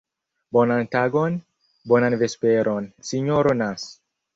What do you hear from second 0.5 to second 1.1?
Bonan